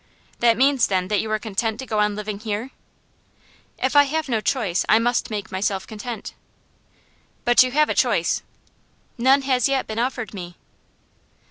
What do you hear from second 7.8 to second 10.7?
a choice.' 'None has yet been offered me.